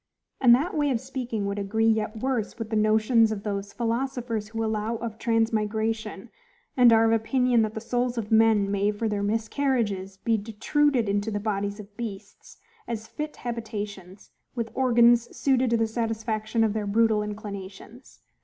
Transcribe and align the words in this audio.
And 0.39 0.55
that 0.55 0.75
way 0.75 0.89
of 0.89 0.99
speaking 0.99 1.45
would 1.45 1.59
agree 1.59 1.85
yet 1.85 2.17
worse 2.23 2.57
with 2.57 2.71
the 2.71 2.75
notions 2.75 3.31
of 3.31 3.43
those 3.43 3.71
philosophers 3.71 4.47
who 4.47 4.63
allow 4.63 4.95
of 4.95 5.19
transmigration, 5.19 6.29
and 6.75 6.91
are 6.91 7.05
of 7.05 7.11
opinion 7.11 7.61
that 7.61 7.75
the 7.75 7.81
souls 7.81 8.17
of 8.17 8.31
men 8.31 8.71
may, 8.71 8.89
for 8.89 9.07
their 9.07 9.21
miscarriages, 9.21 10.17
be 10.17 10.37
detruded 10.39 11.07
into 11.07 11.29
the 11.29 11.39
bodies 11.39 11.79
of 11.79 11.95
beasts, 11.97 12.57
as 12.87 13.05
fit 13.05 13.35
habitations, 13.35 14.31
with 14.55 14.71
organs 14.73 15.37
suited 15.37 15.69
to 15.69 15.77
the 15.77 15.85
satisfaction 15.85 16.63
of 16.63 16.73
their 16.73 16.87
brutal 16.87 17.21
inclinations. 17.21 18.21